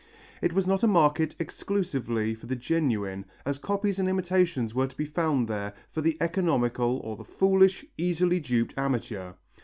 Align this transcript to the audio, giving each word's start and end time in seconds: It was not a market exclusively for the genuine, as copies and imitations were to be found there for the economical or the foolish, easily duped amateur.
It 0.41 0.53
was 0.53 0.65
not 0.65 0.81
a 0.81 0.87
market 0.87 1.35
exclusively 1.37 2.33
for 2.33 2.47
the 2.47 2.55
genuine, 2.55 3.23
as 3.45 3.59
copies 3.59 3.99
and 3.99 4.09
imitations 4.09 4.73
were 4.73 4.87
to 4.87 4.97
be 4.97 5.05
found 5.05 5.47
there 5.47 5.75
for 5.91 6.01
the 6.01 6.17
economical 6.19 6.97
or 7.03 7.15
the 7.15 7.23
foolish, 7.23 7.85
easily 7.99 8.39
duped 8.39 8.73
amateur. 8.79 9.33